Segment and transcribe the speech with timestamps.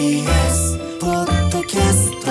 [0.00, 2.30] TBS ポッドキャスト。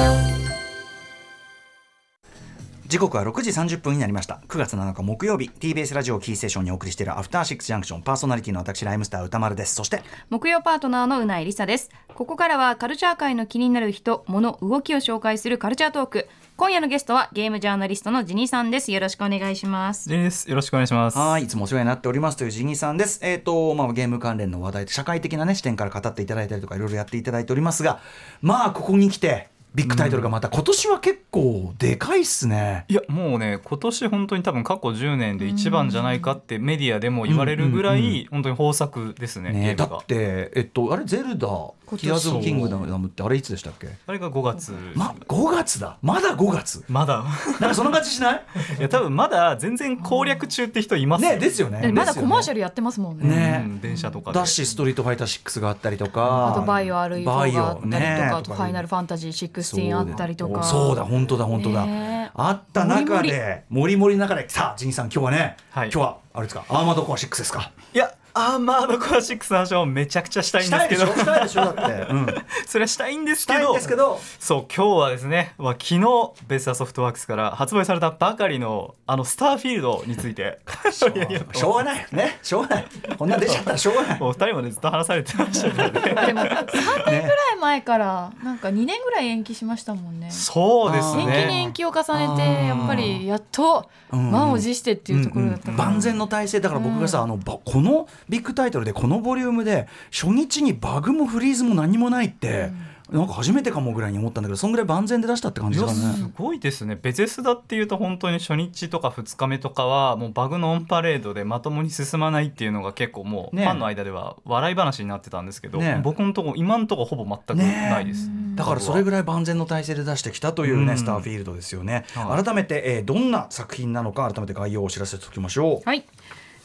[2.88, 4.42] 時刻は6時30分になりました。
[4.48, 9.76] 9月7日木曜日 TBS ラジオキーステーションにお送りしているアフターシックスジャンクションパーソナリティの私ライムスター歌丸です。
[9.76, 10.02] そして
[10.32, 11.92] 木曜パートナーのうないりさです。
[12.16, 16.28] ここからはカルチャー界の気になる人物動きを紹介するカルチャートーク
[16.60, 18.92] 今夜のゲストはゲームジャーナリストのジニーさんです。
[18.92, 20.10] よろしくお願いします。
[20.10, 20.50] です。
[20.50, 21.18] よろしくお願いします。
[21.18, 23.22] はいいつもお世話になっておりますというジギーさんです。
[23.24, 28.02] えっ、とまあゲーム関連の話題社会的なね視点から語っていただいたりとかいろいろやっていただいておりますが
[28.42, 32.84] まあここに来てビッグタイトルがまた今年は結構でかいっすね。
[32.90, 40.02] いやもうね今年本当に多分過去10年で一番じゃないかってメディアでも言われるぐらうんうんい本当に豊作ですね、ゲねだームが。
[40.02, 43.88] ってえっとあれゼルダ年ティアーズ・オブ・キングダムってあれいつでしたっけ？
[44.08, 44.74] あれが5月。
[44.96, 45.98] ま5月だ。
[46.02, 46.84] まだ5月？
[46.90, 47.24] まだ。
[47.60, 48.44] なんかその感じしない？
[48.80, 51.82] いや多分まだ全然攻略中って人いますねですよね。
[51.82, 53.28] でまだコマーシャルルやってますもんね。
[53.28, 53.64] ね。
[53.66, 54.40] うん電車とかで。
[54.40, 56.50] だしストリートファイター6があったりとか。
[56.50, 60.64] あとバイオ RE4 バイオがあったりとか、ねあとファイナルファンタジー16あったりとか。
[60.64, 65.90] そうだ本当だ本当だ、ねあった中でもりもりの中でさあジンさん今日はね、はい。
[65.92, 66.66] 今日はあれですか？
[66.70, 67.72] アーマードコア6ですか？
[67.94, 71.08] いやアーマードコア6の話はめちゃくちゃしたいんですけど。
[71.08, 71.66] したいでしょ？
[71.66, 71.76] だっ
[72.08, 72.28] て、うん、
[72.66, 74.20] それはしたいんですしたいんけどですけど。
[74.40, 76.02] そう今日はですね、まあ、昨日
[76.48, 80.60] ベスターソフトワークスから発売されたばかりのあのスターフィールドについて。
[81.16, 82.40] いやいやしょうがないね。
[82.44, 82.88] しょうがない。
[83.18, 84.20] こんなん出ちゃったらしょうがない。
[84.20, 86.26] もう二人までずっと話されてましたけどね。
[86.28, 90.30] でも3年ぐらい前からなんか2年ぐらい延期しましたもんね。
[90.30, 91.96] そうです延期に延ね期を重
[92.36, 102.72] ねてやっぱりやっと満を持してっていうところだったから、万全の体制だから僕がさ、あのばこのビッグタイトルでこのボリュームで初日にバグもフリーズも何もないって、
[103.12, 105.92] なんか初めてかもぐらいに思ったんだけどそんぐらい万全で出したって感じだね。
[105.92, 106.98] すごいですね。
[107.02, 120.98] ベゼスダっていうと本当に初日とか2日目とかはもうバグのオンパレードでまともに進まないっていうのが結構もうねファンの間では笑い話になってたんですけど、ね僕のとこ今のとこほぼ全くないです、だからそれぐらい万全の体制で出してきたというね、うん。
[120.98, 125.82] スターフィールドですよね、はい改めて、えーどんな作品なのか改めて概要をお知らせしておきましょう。
[125.86, 126.06] はい。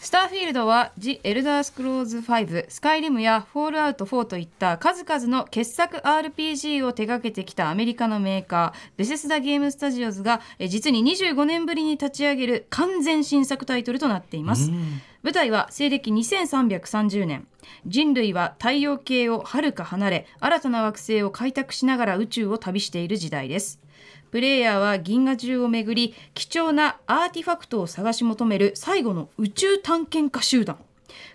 [0.05, 14.71] スターフィールドは「ジ・エルダースクローズ5」「スカイリム」や「フォールアウト4」といった数々の傑作 RPG を手掛けてきたアメリカのメーカーベセスダゲームスタジオズがえ実に25年ぶりに立ち上げる完全新作タイトルとなっています。
[15.23, 17.47] 舞台は西暦2330年。
[17.87, 23.81] 人類は太陽系をはるか離れ新たな惑星を開拓しながら宇宙を旅している時代です
[24.35, 30.77] プレイヤーは銀河中をめぐり貴重なアーティファクトを探し求める最後の宇宙探検家集団。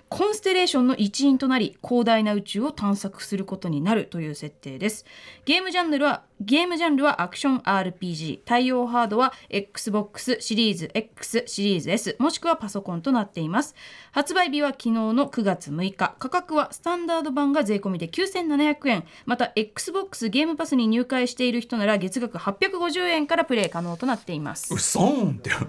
[0.09, 5.05] コンステレーションの一員となり広大な宇宙を探索することになるという設定です。
[5.45, 13.75] ゲームジャンルはゲームジャンルはアクション RPG 対応ハードは XBOX シリーズ X シリーズ S もしくはパソコンとなっています。
[14.13, 19.03] 発売日は昨日の9月6日価格はスタンダード版が税込みで9700円。
[19.25, 24.73] また XBOX ゲームパスに入会している人なら月額850円からプレイ可能となっています。
[24.73, 25.51] うっそーんって。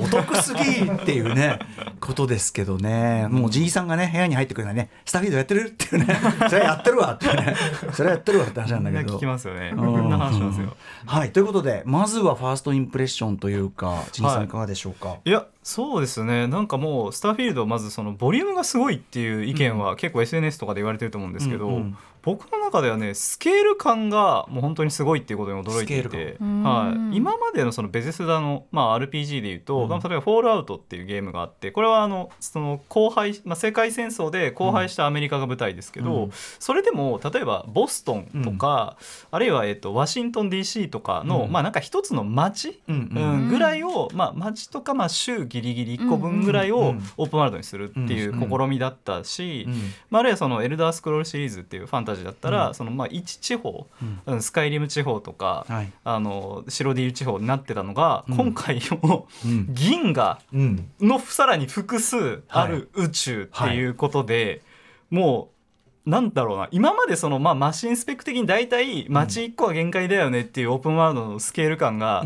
[0.00, 1.58] お得すぎっていうね
[1.98, 3.26] ことですけどね。
[3.28, 6.20] もうじいさんがね部屋に入ってくるのはねスターフィードやってるっていうね。
[6.48, 7.56] それはやってるわっていうね。
[7.92, 9.16] それはやってるわって話なんだけど。
[9.16, 9.72] 聞きますよね。
[10.20, 10.76] 話しますよ。
[11.06, 14.48] はいということでまずはファーストインプレッションというかじいさんい。
[14.48, 16.46] かがでしょうか、いやそうですね。
[16.46, 29.88] なんかもうスターフィールドまずそのボリュームがすごいっていう意見は結構 SNS とかで言われてると思うんですけど、うんうん僕の中ではねスケール感がもう本当にすごいっていうことに驚いていてル、はい、今までのそのベゼスダの、まあ、RPG でいうと、うん。
[29.88, 36.30] まあ例えば「フォールアウト」っていうゲームがあってこれはあのその荒廃、まあ、世界戦争で荒廃したアメリカが舞台ですけど、うん。
[36.58, 38.96] それでも例えばボストンとか、
[39.30, 41.52] あるいは、えっと、ワシントン DC とかの、うん。
[41.52, 43.22] まあなんか一つの街、うんうん。
[43.22, 49.74] うんぐらいを、まあ、町とか、まあ、州ギリギリ1個分ぐらいをうんうんオープンワールドにするっていううん試みだったし、うん。
[50.10, 52.74] まあ、あるいはその「エルダースクロール」シリーズっていうファンタジーだったら、うん。
[52.74, 54.20] そのまあ一地方、うん。
[54.26, 55.92] うんスカイリム地方とか、はい。
[56.04, 58.36] あの白ディール地方になってたのが、うん。
[58.36, 59.66] 今回のうん。
[59.70, 60.90] 銀河うん。
[61.00, 64.62] のさらに複数ある宇宙っていうことで、
[65.10, 65.60] もう
[66.06, 72.24] なんだろうな今までその、まあ、マシンスペック的に大体街1個は限界だよねっていうオープンワールドのスケール感が、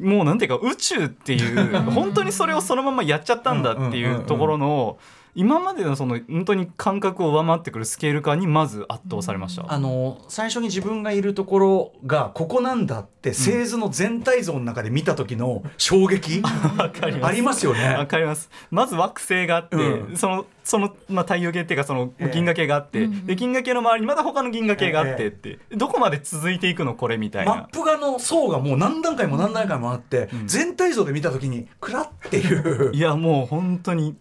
[0.00, 4.98] もうなんていうか宇宙っていう 本当にそれをそのままやっちゃったんだっていうところの
[5.34, 16.40] 今までのその本当に感覚を上回ってくるスケール感にまず圧倒されました、あの最初に自分がいるところがここなんだって製図の全体像の中で見た時の衝撃、
[16.78, 17.26] わかります。
[17.26, 18.06] ありますよわね。
[18.06, 18.50] かります。
[18.70, 20.16] まず惑星があって、うん。
[20.16, 22.30] そのその、まあ、太陽系っていうかそのええ。
[22.32, 27.54] 銀河系があって、で銀河系の周りにまだ他の銀河系があってえって、どこまで続いていくのこれみたいな。
[27.54, 34.16] マップ画の層がもう何段階も何段階もあって、全体像で見た時にクラっていういやもう本当に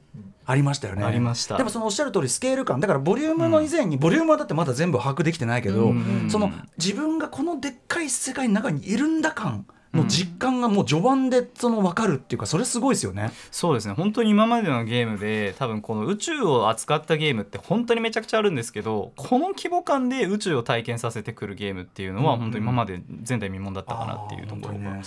[0.45, 1.03] ありましたよね。
[1.03, 1.57] ありました。
[1.57, 6.27] でもそのおっしゃる通りスケール感だからボリュームの以前に、ボリュームはだってまだ全部把握できてないけど、うん。
[6.29, 13.31] その自分がこのでっかい世界の中にいるんだ感の実感がもう序盤でその分かるっていうかそれすごいですよね。
[13.51, 13.93] そうですね。
[13.93, 22.39] 本当に今までのゲームで多分この宇宙を扱ったゲームって本当にめちゃくちゃあるんですけどこの規模感で宇宙を体験させてくるゲームっていうのはうん。
[22.39, 24.99] 本当に今まで前代未聞だったかなっていうところが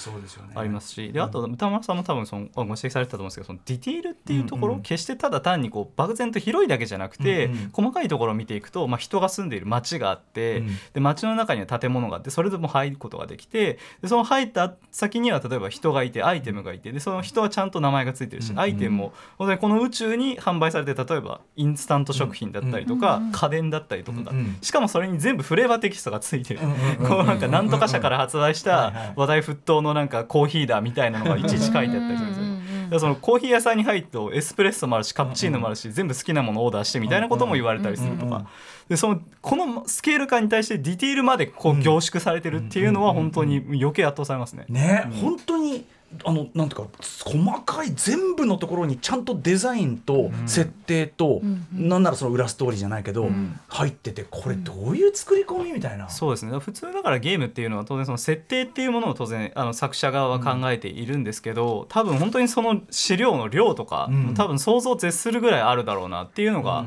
[0.55, 1.97] ありますしであと歌丸さん。
[1.97, 4.79] も多分そのご指摘されてたと思うんですけどそのディティールっていうところ、うん。
[4.79, 10.67] うん決してただ単にこう漠然と広いだけじゃなくて、うんうん細かいところを見ていくと、まあ、人が住んでいる街があって、うん。
[10.94, 24.58] で街の中には建物があってそれでも入ることができてでその入った先には例えば人がいてアイテムがいてでその人はちゃんと名前がついてるし、うんうんアイテムも本当にこの宇宙に販売されて例えばインスタント食品だったりとか、家電だったりとかが、うんうん。
[24.62, 26.61] しかもそれに全部フレーバーテキストがついてる、
[27.06, 32.45] こうなんかなんとか社から発売した話題沸騰のなんかコーヒーだみたいなのがいちいち書いてあったりするんですよ。
[32.87, 38.47] だからそのコーヒー屋さんに入るとエスプレッソもあるしカプチーノもあるし全部好きなものをオーダーしてみたいなことも言われたりするとうんうんか
[38.88, 44.65] でそのこのスケール感に対してディティールまでこう凝縮されてるっていうのは本当に余計圧倒されますね。
[44.69, 45.85] ね、本当に
[46.25, 46.89] あのなんていうか
[47.25, 51.41] 細かい全部のところにちゃんとデザインと設定と、
[51.73, 53.29] なんならその裏ストーリーじゃないけど、
[53.69, 56.09] 入っててこれどういう作り込みみたいな。
[56.09, 66.85] そうですね普通だからゲームっていうのは当然その設定っていうものを当然あの作者側は考えているんですけど、多分本当にその資料の量とか、うん多分想像を絶するぐらいあるだろうなっていうのが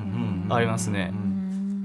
[0.49, 1.13] ありますね。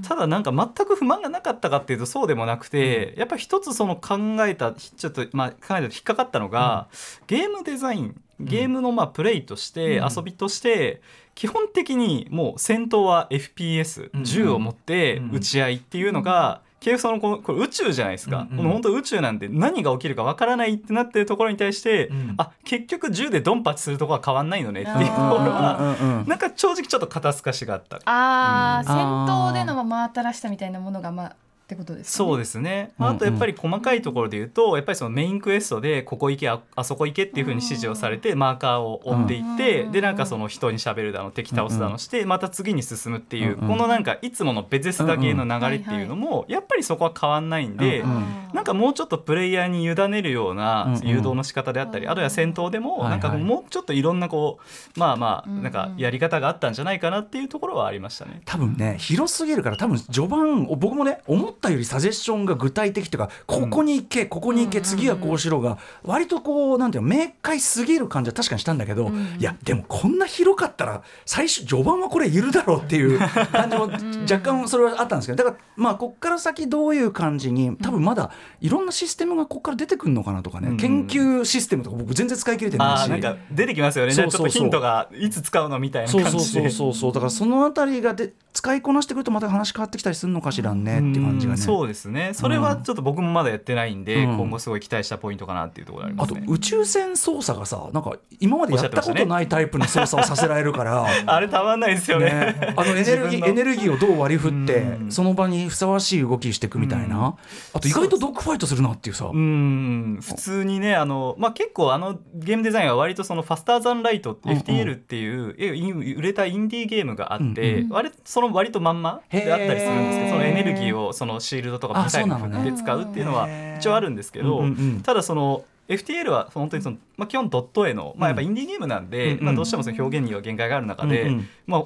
[0.07, 6.87] ただなんか全く不満がなかったかっていうとそうでもなくて、やっぱり一つその考えたちょっとまあ考えた引っかかったのが、
[7.27, 11.01] ゲームデザインゲームのまあプレイとして、遊びとして
[11.35, 14.23] 基本的にもう戦闘は FPS、うん。
[14.23, 15.35] 銃を持ってうん。
[15.35, 18.57] 撃ち合いっていうのが、結局そのこのこれ宇宙じゃないですか、うんうん。
[18.57, 22.35] この本当宇宙なんで何が起きるかわからないってなってるところに対して、うん。
[22.37, 27.97] あ結局銃でドンパチするところは変わんないのねっていうところは、なんか正直ちょっと肩透かしがあった。
[28.05, 28.85] ああ、うん。
[28.85, 31.35] 戦闘での真新しさみたいなものがまあ
[31.65, 32.29] ってことですかね？
[32.29, 33.15] そうですね、うんうん。
[33.15, 39.91] あとやっぱり細かいところで言うとやっぱりそのメインクエストでここ行けああそこ行けっていうふうに指示をされてマーカーを追っていって、うん。
[39.91, 43.67] でなんかその人に喋るだの敵倒すだのして、また次に進むっていう、うんうん。
[43.69, 48.25] このなんかいつものベゼスダ系の流れっていうのもやっぱりそこは変わんないんで、うんうん。
[48.53, 51.07] なんかもうちょっとプレイヤーに委ねるようなうんうん。
[51.07, 54.59] 誘導の仕方であったり、あるいは戦闘でもなんかもうちょっといろんなこ
[54.95, 55.63] うまあまあうんうん。
[55.63, 58.41] なんかやり方があったんじゃないかなっていうところはありましたね。
[58.45, 73.19] 多分ね広すぎるから多分序盤僕もね思ったよりサジェッションが具体的というかここに行け、ここに行け次はこうしろが割とこうなんていうの明快すぎる感じは確かにしたんだけど、いやでもこんな広かったら最初序盤はこれいるだろうっていう
[73.51, 73.89] 感じも
[74.29, 78.31] 若干それはあったんですけどだからまあこっから先どういう感じに多分まだ
[78.61, 80.77] いろんなシステムがこっから出てくるのかなとかね、うん。
[80.77, 83.09] 研究システムとか僕全然使い切れてないし。
[83.09, 84.11] なんか出てきますよね。
[84.11, 84.49] そうそうそう。
[84.49, 86.43] ちょっとヒントがいつ使うのみたいなそう感じで。
[86.43, 87.13] そうそうそうそう。
[87.13, 91.59] だからそのあたりがで使いこなしてくるとまた話変わってきたりするのかしらんねっていう感じがね。
[91.59, 92.31] うんそうですね。
[92.33, 94.37] それはちょっと僕もまだやってないんで、うん。
[94.37, 101.05] 今後すごい期待したポイントかなっていうところがありまあとすね宇宙船操作がさなんか今までやったことないタイプの操作をさせられるから。
[101.25, 102.25] あれたまんないですよね。
[102.25, 105.11] ね、あの エネルギーエネルギーをどう割り振ってうん。
[105.11, 107.35] その場にふさわしい動きしていくみたいな。
[107.73, 109.29] あと意外とドッグファイトするなっていうさ。
[109.31, 110.19] うん。
[110.21, 114.61] 普通にねあの、まあ、結構あのゲームデザインは割とそのファスターザンライトってうんうん。
[114.61, 122.69] FTL っていう、売れたインディーゲームがあって、うん割とその割とまんまであったりするんですけどそのエネルギーをそのシールドとかあミサイルにそうなのね。
[122.69, 124.63] 振って使うっていうのは一応あるんですけど、
[125.03, 131.83] ただその FTL は本当にその、まあ、基本ドット絵の、まあ、やっぱインディーゲームなんで、まあ、どうしてもその表現には限界がある中で、うんうんまあ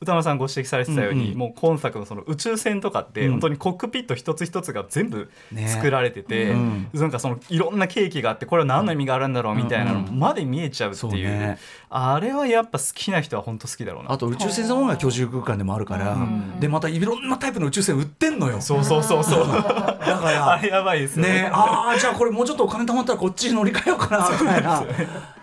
[0.00, 1.38] 歌丸さんご指摘されてたように、うんうん。
[1.38, 3.30] もう今作のその宇宙船とかってうん。
[3.32, 5.68] 本当にコックピット一つ一つが全部ね。
[5.68, 6.88] 作られてて、うん。
[6.92, 11.58] なんかそのいろんなケーキがあってこれは何の意味があるんだろうみたいなのうんうんまで見えちゃうっていう,、そうね。
[11.90, 14.12] あれはやっぱ好きな人は本当好きだろうな。
[14.12, 16.58] あと宇宙船そのものが居住空間でもあるからん。
[16.60, 18.60] でまたいろんなタイプの宇宙船売ってんのよ。
[18.60, 19.48] そうそうそうそう。
[19.48, 21.50] だから あれやばいですよね。
[21.52, 24.80] ああじゃあこれもうちょっとお金貯まったらこっちに乗り換えようかなみたいな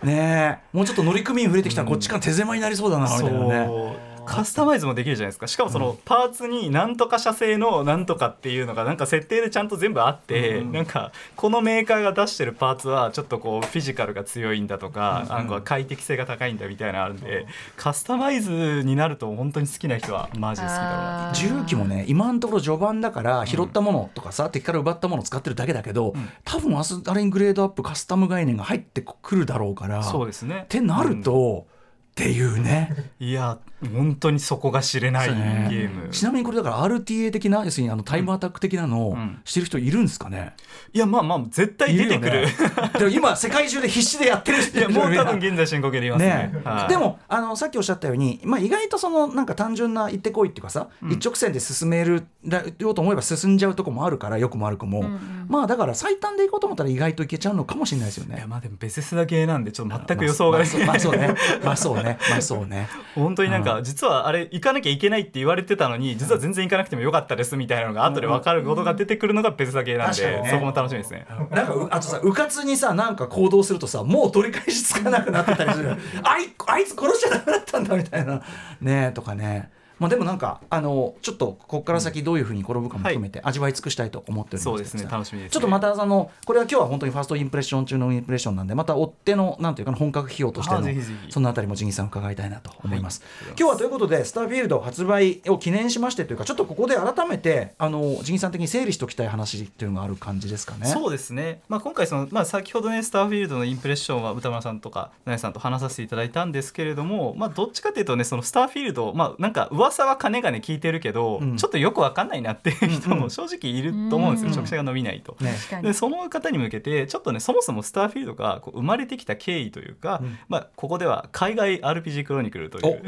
[0.03, 5.47] ねえもうちょっと乗組員増えてきたらこっちから手狭になりそうだなみたいなねカスタマイズもできるじゃないですか。
[5.47, 21.59] しかもそのパーツになんとか社製のなんとかっていうのがなんか設定でちゃんと全部あって、なんかこのメーカーが出してるパーツはちょっとこうフィジカルが強いんだとか、なんか快適性が高いんだみたいなのあるんで、カスタマイズになると本当に好きな人はマジで好きだろうなあー。
[21.61, 30.63] 重機もね今のところ序盤だから拾ったものとかさ、敵から奪ったものを使ってるだけだけど、多分あすあれにグレードアップカスタム概念が入ってくるだろうからそうですね。
[30.65, 31.65] ってなると、
[32.11, 33.11] っていうね。
[33.19, 33.59] いや
[33.93, 35.67] 本当にそこが知れないね。
[35.71, 36.09] ーム。
[36.09, 39.41] ちなみにこれだから RTA 的な要するにあのタイムアタック的なのをん。
[39.45, 40.55] してる人いるんですかね、
[40.93, 42.45] いやまあまあ絶対出てくる。
[42.45, 42.53] ね。
[42.97, 46.53] でも今世界中で必死でやってる人い やもう多分ね現在進行形でいますね。
[46.63, 46.89] はい。
[46.89, 55.03] でもあのさっきおっしゃったように、まあ、意外とそのなんか単純な行ってこいっていうかさ、一直線で進めるだようと思えば進んじゃうとこもあるからよくも悪くも、
[55.47, 58.37] まあだから最短で行こうと思ったら意外といけちゃうのかもしれないですよね。
[58.37, 58.47] いや。
[58.47, 61.37] まあでもベセスダ系なんでちょっと全く予想ができないまあ そうね。
[61.63, 62.17] まあそうね。
[62.29, 62.89] まあそうね。
[63.15, 71.25] 本当になんか実はあれ行かなきゃいけないって言われてたのに実は全然行かなくてもよかったですみたいなのが後で分かることが出てくるのがベセスダ系なん確かにねでそこも楽しみですね。
[71.51, 75.91] なんかうあとさうかつにさなんか行動するとさもう取り返しつかなくなってたりする。
[76.23, 78.41] あいあいつ殺しちゃダメだったんだみたいな。
[78.81, 84.63] ねとかねまあでもなんかあのちょっとここから先どういうふうに転ぶかも含めて味わい尽くしたいと思っております。
[84.63, 85.49] そうですね楽しみですね。
[85.49, 90.87] ちょっとまたあのこれは今日は本当にファーストインプレッション中のインプレッションなんでまた追ってのなんていうかな本格費用としての
[91.29, 100.87] そのあたりもジギーさん伺いたいなと思います、今日はということでスターフィールド発売を記念しましてというかちょっとここで改めてあのジギーさん的に整理しておきたい話っていうのがある感じですかね。
[100.87, 111.57] そうですね、まあ、今回その、まあ、先ほどねスターフィールドのインプレッションは歌村さんとかナヤさんと話させていただいたんですけれども、まあ、どっちかというとねそのスターフィールド、まあ、なんか噂は金がね聞いてるけど、うん。
[111.57, 114.55] ちょっとよくわかんないなっていう人も正直いると思うんですよ、うん。
[114.55, 115.35] 直射が伸びないと。
[115.39, 123.01] ねでその方に向けてちょっとねそもそもスターフィールドがこう生まれてきた経緯というか、まあ、ここでは海外 RPG クロニクルという。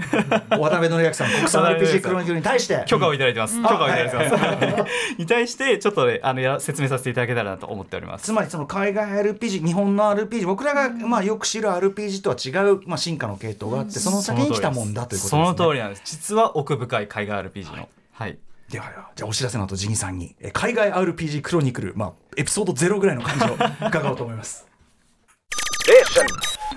[0.58, 2.84] お渡辺則明さん国産 RPG クロニクルに対して。
[2.88, 8.26] 許可をいただいてます、許可をいただいてます、 に対してちょっとねあのや説明させていただけたらなと思っております。
[8.26, 15.56] つまりその海外 RPG 日本の RPG 僕らがまあよく知る RPG とは違うまあ進化の系統があってその先に来たもんだということですね。
[15.56, 16.02] その通りなんです。
[16.06, 18.38] 実は奥深い海外 RPG のはい
[18.70, 24.68] ではではじゃあお知らせの後ジギーさんにえ海外 RPG クロニクルまあエピソード0ぐらいの感じを伺おうと思います。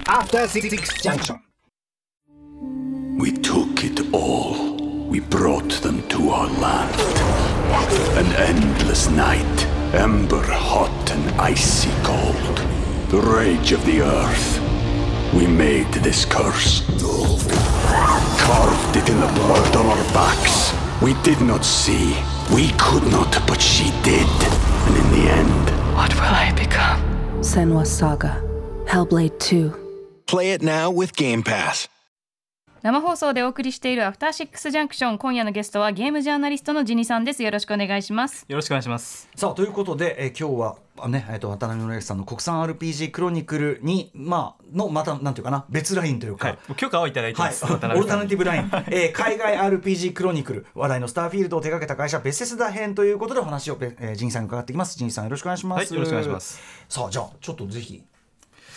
[0.07, 1.39] After Six Junction.
[3.19, 4.77] We took it all.
[5.11, 6.97] We brought them to our land.
[8.17, 12.59] An endless night, ember hot and icy cold.
[13.11, 14.62] The rage of the earth.
[15.33, 16.83] We made this curse.
[18.39, 20.73] Carved it in the blood on our backs.
[21.01, 22.15] We did not see.
[22.55, 24.29] We could not, but she did.
[24.87, 27.01] And in the end, What will I become?
[27.43, 28.43] Senwa Saga.
[28.87, 29.73] Hellblade 2.
[30.27, 31.89] Play it now with Game Pass.
[32.83, 46.75] 生放送でお送りしているアフターシックスジャンクション今夜のゲストはゲームジャーナリストのジニさんですよろしくお願いしますよろしくお願いしますさあということで、えー今日はあね、えー、と渡辺則之さんの国産 RPG クロニクルにまあのまたなんていうかな別ラインというか、はい。
[46.77, 50.67] 許可をいただいてはい、ます、 オルタナティブライン、えー海外 RPG クロニクル。
[50.75, 54.97] 話題のスターフィールドを手掛けた会社ベセスダ編ということでお話を、えー、ジンさんに伺っていきます。
[54.97, 56.61] ジンさんよろしくお願いします、はいよろしくお願いします。
[56.89, 58.03] さあじゃあちょっとぜひ。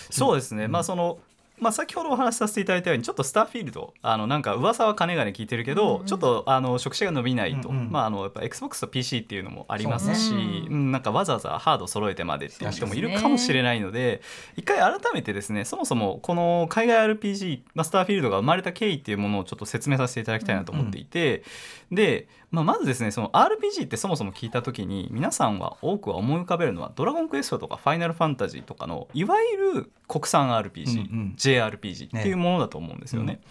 [0.09, 1.17] そうですね、まあその
[1.59, 7.91] まあ、先ほどお話しさせていただいたようにちょっとスターフィールドあのなんか噂は金がね聞いてるけど、ちょっとあの触手が伸びないと、うんうん。
[7.91, 10.41] まああのやっぱ XBOX と PC っていうのもありますし、そうう
[10.75, 10.91] ん。
[10.91, 14.21] なんかわざわざハード揃えてまでっていう人もいるかもしれないので
[14.55, 21.43] 一回改めてですねそもそもこの海外 RPG、まあ、スターフィールドが生まれた経緯っていうものをちょっと説明させていただきたいなと思っていて、
[21.91, 33.41] で、まあ、まずですねその RPG ってそもそも聞いた時に皆さんは多くは思い浮かべるのは「ドラゴンクエスト」とか「ファイナルファンタジー」とかのいわゆる国産 RPG、うんうん JRPG っていうものだと思うんですよね。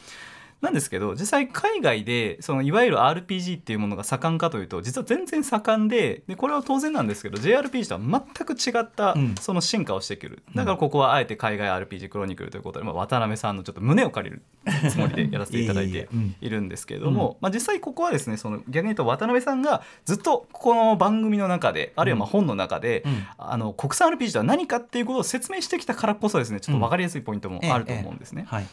[0.64, 9.34] なんですけど実際海外でそのいわゆる RPG っていうものが盛んかというと実は全然盛んででこれは当然なんですけど JRPG とは全く違ったうん。
[9.40, 10.42] その進化をしてくる。
[10.54, 14.42] だからここはあえて海外 RPG クロニクルということで、まあ、渡辺さんのちょっと胸を借りる
[14.90, 16.34] つもりでやらせていただいてうん。
[16.40, 23.26] いるんですけれども、まあ、実際ここはですねその逆に言うと渡辺さんがずっとこの番組の中であるいはまあ本の中で、うん。
[23.38, 28.44] あの国産 RPG とは何かっていうことを説明してきたからこそですねちょっと分かりやすいポイントもあると思うんですね。
[28.48, 28.66] はい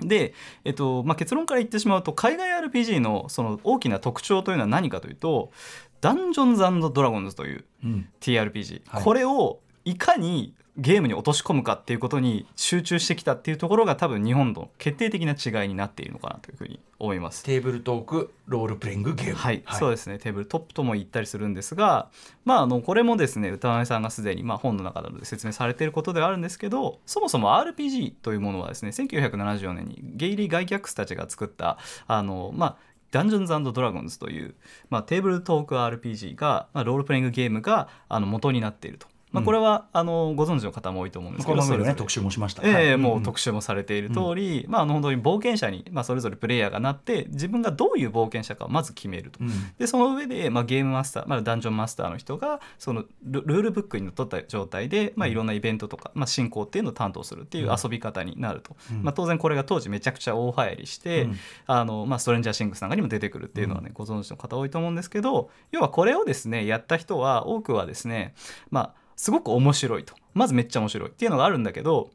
[0.00, 0.34] で、
[0.64, 5.50] えっとまあ、結論から言ってしまうと海外 RPG のその大きな特徴というのは何かというと
[6.00, 8.08] 「ダンジョンズドラゴンズ」といううん。
[8.20, 9.02] TRPG、はい。
[9.02, 17.44] これをいかにゲームに落とし込むかっていうことに集中してきたっていうところが多分日本の決定的な違いになっているのかなというふうに思います。
[17.44, 22.10] テーブルトークロールプレイングゲームはい、そうですねテーブルトップとも言ったりするんですが、
[22.44, 32.76] まあ、あのこれもですね歌丸さんがすでに、まあ、本の中などで説明されていることではあるんですけどそもそも RPG というものはですね1974年にゲイリー・ガイキャックスたちが作ったあの、まあ、
[33.12, 34.56] ダンジョンズドラゴンズという、
[34.90, 39.06] まあ、テーブルトーク RPG が、まあ、ロールプレイングゲームがあの元になっていると。
[39.34, 41.90] まあ、これは、あのご存知の方も多いと思うんですけど、この前それぞれ。
[41.90, 42.62] ね特集もしました。
[42.64, 42.96] ええはい。
[42.96, 49.50] もう特集もされている通り、まあ、あの本当に冒険者に、まあ、それぞれプレイヤーがなって自分がどういう冒険者かをまず決めると、うん。
[49.76, 61.36] でその上で、まあ、ゲームマスター、まあ、ダンジョンマスターの人がそのルルールブックにのっとった状態で、まあ、いろんなイベントとか、まあ、進行っていうのを担当するっていう遊び方になると、まあ、当然これが当時めちゃくちゃ大流行りして、うん。
[61.66, 68.34] あのまあ、ストレンジャーシングスなんかにも出てくるっていうのはね、ご存知の方多いと思うんですけど要はこれをですねやった人は多くはですね
[68.70, 70.14] まあすごく面白いと。
[70.34, 72.10] まずめっちゃ面白いっていうのがあるんだけど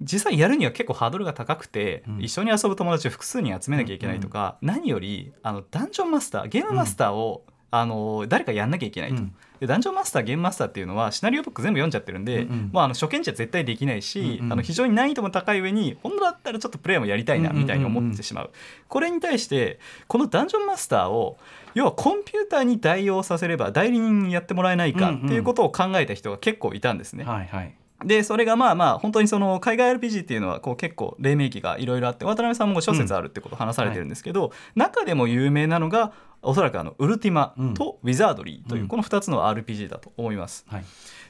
[0.00, 2.22] 実際やるには結構ハードルが高くて、うん。
[2.22, 9.16] 一緒に遊ぶ友達を複数に集めなきゃいけないとか、何よりあのダンジョンマスターゲームマスターを、あの誰かやんなきゃいけないと。
[9.16, 9.34] うん。
[9.60, 12.70] でダンジョンマスターゲームマスターっていうのはシナリオブック全部読んじゃってるんで、うんうん。
[12.72, 17.62] もうあの初見じゃ絶対できないし、うんうんあの非常に難易度も高い上に本当だったらちょっとプレイもやりたいなうんうんうんうん。
[17.64, 18.50] みたいに思ってしまう,、
[18.88, 21.38] これに対してこのダンジョンマスターを
[21.74, 27.24] 要はコンピューターに代用させれば代理人にやってもらえないかっていうことを考えた人が結構いたんですね。
[27.24, 27.74] はいはい。
[28.04, 36.12] でそれがまあまあ本当にその海外 RPG っていうのはこう結構黎明期がいろいろあって渡辺さんも諸説あるってことを話されてるんですけど、中でも有名なのが
[36.46, 38.88] おそらくあのウルティマとウィザードリーといううん。
[38.88, 40.64] この2つの RPG だと思います。
[40.68, 40.84] はい。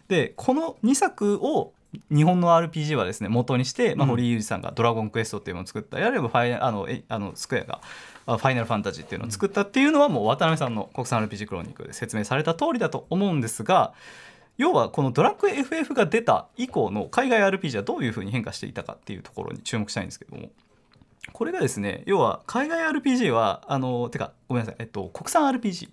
[0.09, 1.73] でこの2作を
[2.11, 4.11] 日本の RPG はですね元にして、まあ、うん。
[4.11, 7.81] 堀井裕二さんが「ドラゴンクエスト」っていうのを作ったやればファイナあのえあのスクエアが
[8.27, 13.95] あファイナルファンタジーっていうのを作ったっていうのはもう渡辺さんの国産 RPG クロニクルで説明された通りだと思うんですが
[14.59, 20.51] 要はこのドラクエ FF が出た以降の海外 RPG はどういうふうに変化していたかっていうところに注目したいんですけども
[21.33, 25.91] これがですね要は海外 RPG はあのてかごめんなさい、えっと、国産 RPG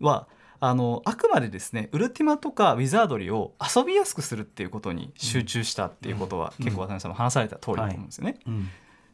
[0.00, 0.26] は
[0.58, 8.38] あのあくまでですねウルティマとかウィザードリーを遊びやすくするっていうことに集中したっていうことは、結構渡辺さんも話された通りだと思うんですよね。
[8.46, 8.70] うん。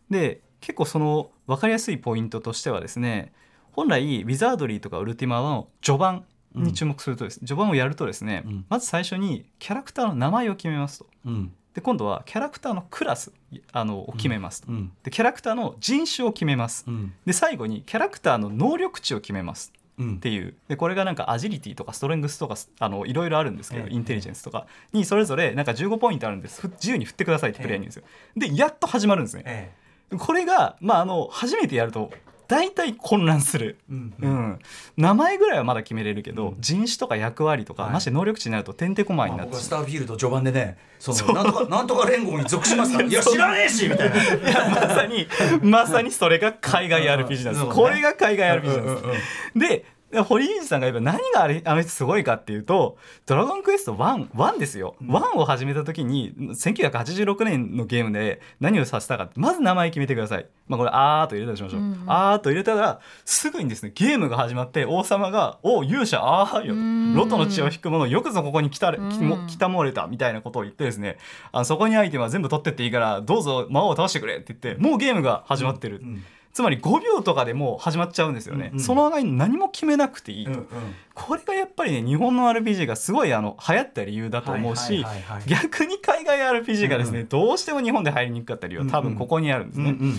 [0.08, 3.32] で結構その分かりやすいポイントとしてはですね
[3.72, 6.24] 本来ウィザードリーとかウルティマの序盤
[6.54, 8.64] に注目するとです、序盤をやるとですね、うん。
[8.68, 11.06] まず最初にキャラクターの名前を決めますと。
[11.26, 13.32] うんで今度はキャラクターのクラス
[13.72, 14.92] あのを決めますと、うん。
[15.02, 17.12] でキャラクターの人種を決めます、うん。
[17.24, 19.72] で最後にキャラクターの能力値を決めます。
[19.98, 20.16] うん。
[20.16, 20.54] っていう。
[20.68, 23.94] でこれがなんかアジリティとかストレングスとかあのいろいろあるんですけど、ええ。
[23.94, 26.60] インテリジェンスとかにそれぞれなんか15ポイントあるんです。
[26.60, 29.72] ふ自由に振ってくださいってプレイヤーに言うんですよ、でやっと始まるんですね、え。
[30.18, 32.10] これが、まあ、あの初めてやると
[32.48, 34.14] 大体混乱する、えうん。
[34.20, 34.58] うん。
[34.96, 36.56] 名前ぐらいはまだ決めれるけど、うん。
[36.60, 37.92] 人種とか役割とか、はい。
[37.92, 43.04] まして能力値になるとてんてこまいになってしまうターフィールド序盤でねそのなんとかなんとか連合に属しますから。
[43.08, 44.16] いや知らねえしみたいな。
[44.16, 44.20] い
[44.52, 45.28] やまさに
[45.62, 62.04] まさにそれが海外 RPG なんです、うんこれが海外 RPG なんです、うんうんうんで堀井さんが言えば何があれあの人すごいかっていうと「ドラゴンクエスト1」1ですよ、1を始めた時に1986年のゲームで何をさせたかってまず名前決めてください、まあ、これ「あー」と入れたとしましょう「うん。
[62.06, 67.14] あー」と入れたらすぐにですねゲームが始まって王様が「お勇者あーよ」うん。
[67.14, 71.16] と「ロトの血を引く者よくぞここに来た来たもれた」みたいなことを言ってですね
[71.52, 78.84] あのそこにアイテムは全部取ってっていいからどうぞ魔王を倒してくれって言ってもうゲームが始まってる、うんつまり5秒とかでもう始まっちゃうんですよね、うんうん。
[78.84, 80.66] その間に何も決めなくていいと、うんうん。
[81.14, 85.04] これがやっぱりね日本の RPG がすごいあの流行った理由だと思うし、
[85.46, 89.90] 逆に海外 RPG がですね、うんどうしても日本で入りにくかった理由は多分ここにあるんですね。
[89.90, 90.14] うんうん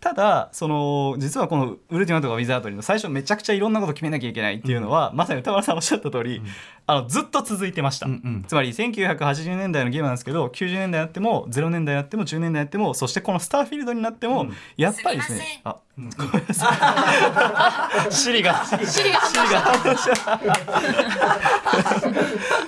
[0.00, 6.40] ただその実はこのウルティマとかウィザードリーの最初めちゃくちゃいろんなこと決めなきゃいけないっていうのは、まさに歌丸さんおっしゃった通り、
[6.86, 8.44] あのずっと続いてました、うんうん。
[8.48, 14.54] つまり1980年代のゲームなんですけど90年代やっても0年代やっても10年代やってもそしてこのスターフィールドになっても、うん。
[14.78, 15.76] やっぱりですねあ
[18.10, 18.64] シリが。
[18.64, 19.20] シリが。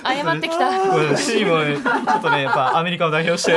[0.03, 1.17] 謝ってきた。
[1.17, 3.53] シリもねちょっとねやっぱアメリカを代表して。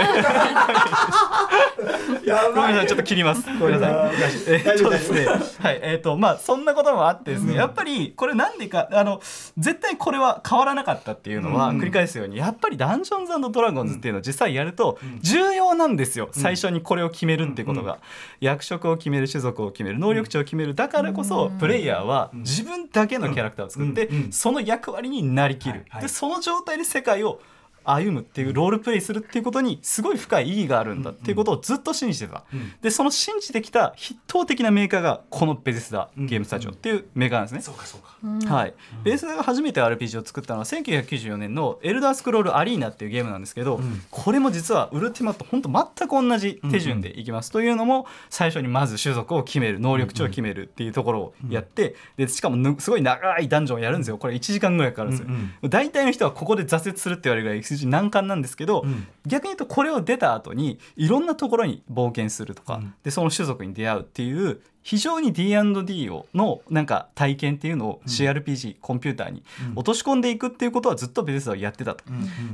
[2.27, 2.87] やごめんなさい。
[2.87, 3.47] ちょっと切ります。
[3.59, 4.15] ごめんなさい。
[4.49, 5.27] えっとですね。
[5.27, 5.81] はい。
[5.83, 9.21] えっ、とまあそんなこともあってですね、やっぱりこれなんでかあの
[9.57, 17.99] 絶対これは変わらなかったっていうのは繰り返すようにやっぱりダンジョンズドラゴンズっていうのを実際やると重要なんですよ、最初にこれを決めるっていうことが、
[18.41, 26.03] 役職を決める種族を決める能力値を決めるだからこそプレイヤーは自分だけのキャラクターを作ってその役割になりきる、はいはい。
[26.03, 27.41] でその状態で世界を
[27.87, 32.45] 歩むっていうロールプレイするっていうことにすごい深い意義があるんだっていうことをずっと信じてた、
[32.83, 38.55] でその信じてきた筆頭的なメーカーがこのベゼスダゲームスタジオっていうメーカーなんですね、そうかそうか。
[38.55, 54.19] はい、ベースが初めて RPG を作ったのは1994年の「エルダースクロールアリーナ」っていうゲームなんですけど、これも実はウルティマット本当全く同じ手順でいきます、というのも最初にまず種族を決める能力値を決めるっていうところをやって、でしかもぬすごい長いダンジョンをやるんですよ。
[54.19, 55.29] これ1時間ぐらいかかるんですよ、
[55.69, 58.87] 大体の人はここで挫折するって言われるぐらい難関なんですけど、
[59.27, 69.43] 逆に言うとこれを出た後にいろんなところに冒険するとか、でその種族に出会うっていう非常に D&D をのなんか体験っていうのを CRPG、コンピューターに
[69.75, 72.05] 落とし込んでいくっていうことはずっとベースダはやってたと、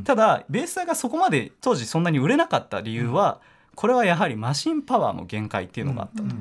[0.05, 3.41] ただベースダがそこまで当時そんなに売れなかった理由は、
[3.75, 6.35] これはやはりマシンパワーの限界っていうのがあったと。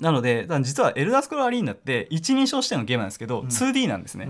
[0.00, 4.28] なのでだから実は「エルダースクロールアリーナ」って一人称視点のゲームなんですけど、2D なんですね。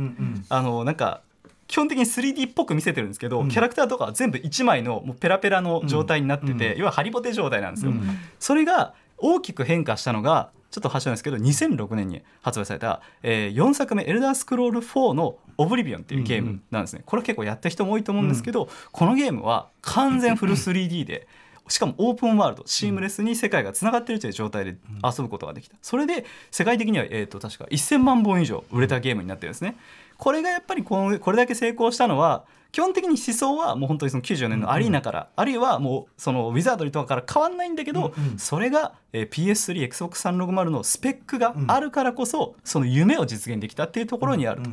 [0.49, 1.23] あのなんか
[1.71, 7.93] 基本的に 3D っぽく見せてるんですけど、キャラクターとかは全部1枚のもうペラペラの状態になってて、要はハリボテ状態なんですよ。
[8.41, 17.05] それが大きく変化したのがちょっと端なんですけど2006年に発売された、えー4作目「エルダースクロール4」の「オブリビオン」っていうゲームなんですね。
[17.07, 21.29] これ結構やった人も多いと思うんですけど、このゲームは完全フル 3D で。
[21.69, 29.77] しかもオープンワールドシームレスに世界がつながっているという状態で遊ぶことができたそれで世界的には、えー、と確か1000万本以上売れたゲームになってるんですね
[30.21, 44.71] これがやっぱりこのこれだけ成功したのは基本的に思想はもう本当にその94年のアリーナから、あるいはもうそのウィザードリーとかから変わんないんだけど、それが、えー PS3XBOX360 のスペックがあるからこそ、その夢を実現できたっていうところにあると。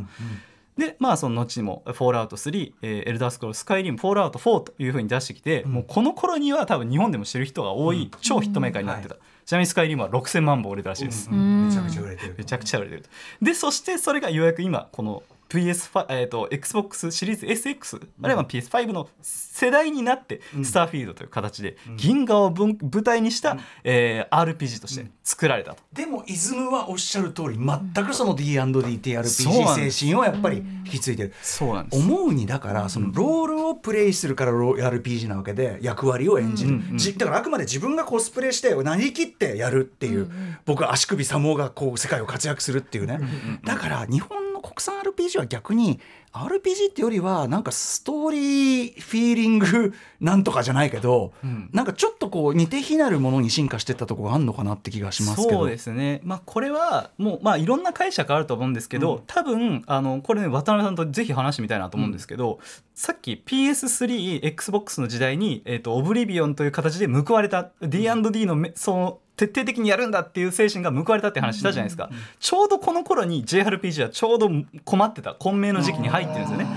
[0.77, 13.01] でまあその後にも「フォールアウト3」えーエルダースクロールスカイリム」「フォールアウト4」というふうに出してきて、もうこの頃には多分日本でも知る人が多い超ヒットメーカーになってた、ちなみにスカイリムは6000万本売れたらしいです、めちゃめちゃ売れてるめちゃくちゃ売れてる。
[13.01, 13.09] と
[13.41, 25.81] でそしてそれがようやく今この PS5、えー、と XBOX シリーズ SX、あるいは PS5 の世代になって、スターフィールドという形で銀河を舞台にした、えー RPG として作られたと。
[25.93, 31.33] でもイズムはおっしゃる通り全くその D&D そうなん TRPG で精神をやっぱり引き継いでる。
[31.41, 32.03] そうなんです。
[32.03, 36.81] 思うにだからそのロールをプレイするからロー RPG なわけで役割を演じる、
[37.17, 40.29] だからあくまで自分がコスプレしてなりきってやるっていう、
[40.65, 43.19] 僕は足首サモがこう世界を活躍するっていうね、
[43.63, 45.99] だから日本の国産 RPG は逆に
[46.33, 51.69] RPG ってよりはなんかストーリーフィーリングなんとかじゃないけど、ん。
[51.73, 55.59] なんかちょっとこう似て非なるものに進化してったところがあるのかなって気がしますけど。
[55.59, 62.59] そうですね、まあ、これはもう、まあ、いろんな解釈あると思うんですけど、多分あのこれね渡辺さんとぜひ話してみたいなと思うんですけど、
[62.93, 74.49] さっき PS3XBOX の時代に、えー、とオブリビオンという形で報われた D&D のめその徹底的にやるんだっていう精神が報われたって話したじゃないですか、ちょうどこの頃に JRPG はちょうど
[74.83, 76.67] 困ってた混迷の時期に入ってるんですよね。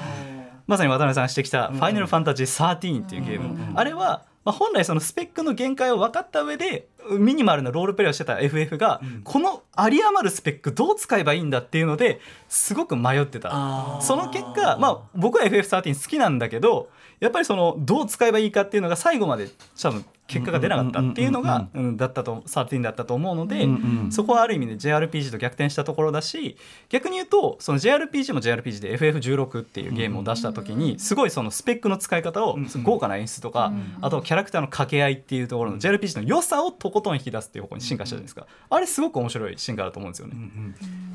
[0.67, 6.87] まさに渡辺さんがしてきた「ファイナルファンタジー13」っていうゲーム、あれは、まあ、本来そのスペックの限界を分かった上で
[7.19, 13.99] ミニマルなロールプレイをしてた FF が、この有り余るスペックどう使えばいいんだっていうのですごく迷ってた。
[14.03, 16.91] その結果、まあ、僕は FF13 好きなんだけど
[17.21, 19.49] やっぱりそのどう使えばいいかっていうのが最後まで
[19.81, 23.67] 多分結果が出なかったっていうのがうんだったと13だったと思うので、
[24.11, 26.57] そこはある意味で JRPG と逆転したところだし
[26.89, 38.47] 逆に言うとその JRPG も JRPG で FF16 っていうゲームを出した時にすごいそのスペックの使い方を豪華な演出とかあとキャラクターの掛け合いっていうところの JRPG の良さをとことん引き出すっていう方向に進化したじゃないですか。
[38.71, 40.35] あれすごく面白い進化だと思うんですよね。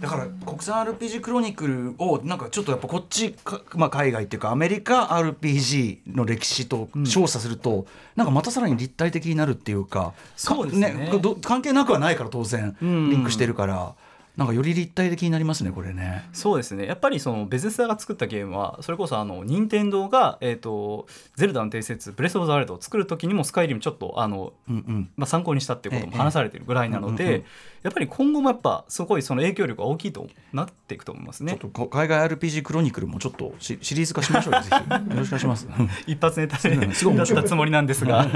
[0.02, 11.10] だから国産 RPG クロニクルをなんかちょっとやっぱこっちか、まあ、海外っていうかアメリカ RPG の歴史と調査すると、なんかまたさらに立体的になるっていうかそうですね。
[11.12, 13.10] かど関係なくはないから当然ん。
[13.10, 13.96] リンクしてるから、
[14.38, 16.28] なんかより立体的になりますねこれね。
[16.34, 16.86] そうですね。
[16.86, 25.10] やっぱりそのベゼスダが作ったゲームはそれこそあの任天堂が、えーと「ゼルダの伝説ブレス・オブ・ザ・ワイルド」を作る時にもスカイリムちょっとあの、うんうん。
[25.16, 27.46] まあ、参考にしたっていうことも話されているぐらいなので、ええうんうん
[27.86, 31.52] やっぱり今後もやっぱすごいその影響力が大きいとなっていくと思いますね。
[31.52, 31.72] ちょっ。
[31.72, 34.74] とこ海外 RPG クロニクルもちょっとシシリーズ化しましょうよぜひ。
[35.14, 35.68] よろしくお願いします。
[36.08, 36.92] 一発ネタでうん。
[36.94, 38.28] すごいだったつもりなんですが。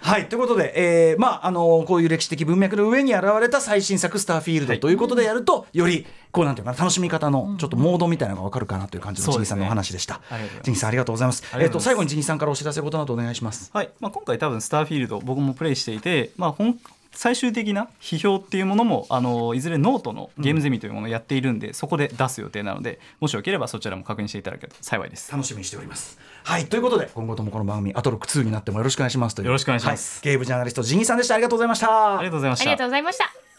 [0.00, 0.26] はい。
[0.26, 10.22] ということで、えーまああのこういう歴史的文脈の上に現れた最新作「スターフィールド」ということでやると、よりこうなんていうかな楽しみ方のちょっとモードみたいなのが分かるかなという感じのジンギさんのお話でした。
[10.30, 11.44] ありがとうございますジンギさんありがとうございます。
[11.58, 13.70] えっ、と最後にジンギさんからお知らせことなどお願いします。
[13.74, 16.78] はいまあ、今回多分スターフィールド僕もプレイしていて、まあ、本
[17.14, 25.30] 最終的な批評っていうものもあのいずれノートのゲームゼミというものをやっているんで、そこで出す予定なのでもしよければそちらも確認していただけると幸いです。
[25.30, 26.18] 楽しみにしております。
[26.44, 32.18] はいということで今後ともこの番組アトロク2になってもよろしくお願いしますというよろしくお願いしますはいゲームジャーナリスト Jini さんでしたありがとうございました。
[32.18, 33.51] ありがとうございましたありがとうございました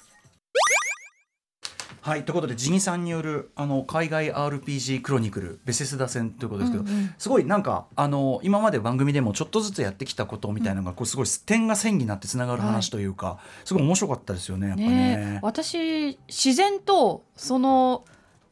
[2.04, 6.84] はいということで Jini さんによるあの海外 RPG クロニクルベセスダ編ということですけど、
[7.18, 14.90] すごいなんかあの今まで番組でもちょっとずつやってきたことみたいなのが、こうすごい点が線になってつながる話というか、すごい面白かったですよねやっぱね。
[14.90, 18.04] ね私自然とその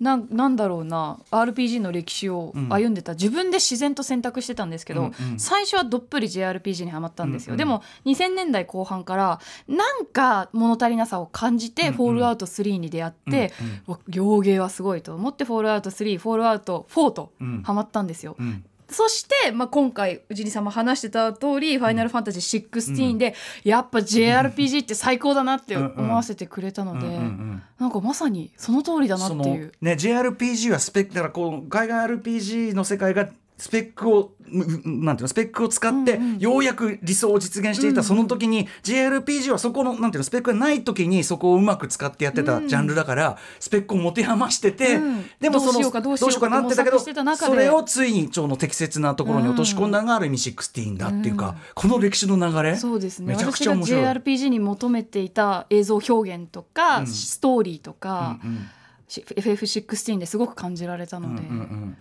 [0.02, 5.40] なんなんだろうな RPG の歴史を歩んでた、自分で自然と選択してたんですけど、うんうん。
[5.40, 7.58] 最初はどっぷり JRPG にはまったんですよ、うんうん。
[7.60, 11.94] でも2000年代後半からなんか物足りなさを感じて、うんうん。
[11.94, 13.82] フォールアウト3に出会って、うんうん。
[13.88, 17.62] うわ洋芸はすごいと思ってフォールアウト3フォールアウト4とうん。
[17.62, 18.36] ハマったんですよ。
[18.40, 27.64] うんそして、まあ、今回氏にさんも話してた通り「ファイナルファンタジー16」で、やっぱ JRPG って最高だなって思わせてくれたので、うんうんうん。
[27.80, 29.72] なんかまさにその通りだなっていう。
[29.82, 33.28] ね JRPG はスペックだからこう海外 RPG の世界が
[33.62, 45.26] スペックをうんなんていうのスペックを使ってようやく理想を実現していたその時に JRPG はそこのなんていうのスペックがない時にそこをうまく使ってやってたジャンルだからスペックを持て余しててうん。
[45.40, 53.34] でもそのどうしようかどうしようかなってたけどそれをついにちょうど適切なところに落とし込んだのがある意味16だっていうかこの歴史の流れそうですね。
[53.34, 54.02] めちゃくちゃ面白い。
[54.02, 57.08] JRPG に求めていた映像表現とか、うん。
[57.08, 58.70] ストーリーとか、うんうん。
[59.08, 61.98] し FF16 ですごく感じられたので、うんうんうん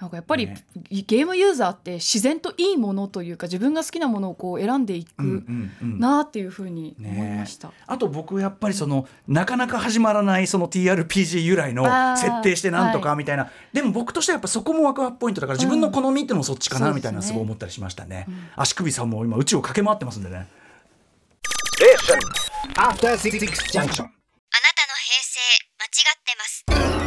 [0.00, 0.64] なんかやっぱり、ね。
[0.90, 5.98] ゲームユーザーって自然といいものというか自分が好きなものをこう選んでいうんうくんうん。
[6.00, 7.72] なっていうふうに思いました。
[7.86, 11.84] あと僕やっぱりそのなかなか始まらないその TRPG 由来の
[12.16, 13.04] 設定してなんとはい。
[13.04, 18.26] かみたいな、でも僕としてはやっぱそこもワクワクポイントだから自分の好みってのもそっちかなみたいなすごい思ったりしましたね、
[18.56, 20.48] 足首さんも今宇宙を駆け回ってますんでね。
[22.76, 23.38] After Six
[23.72, 24.04] Junction.
[24.04, 25.40] あなたの平成
[25.78, 26.64] 間違ってます。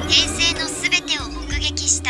[0.07, 2.09] 平成のすべてを目撃した